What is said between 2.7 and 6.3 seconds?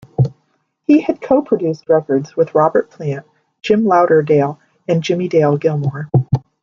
Plant, Jim Lauderdale and Jimmie Dale Gilmore.